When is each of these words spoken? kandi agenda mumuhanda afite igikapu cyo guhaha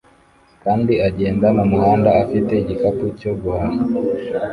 kandi 0.63 0.93
agenda 1.07 1.45
mumuhanda 1.57 2.09
afite 2.23 2.51
igikapu 2.61 3.05
cyo 3.19 3.31
guhaha 3.41 3.77